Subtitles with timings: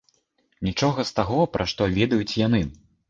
[0.67, 2.63] Нічога з таго, пра што ведаюць яны.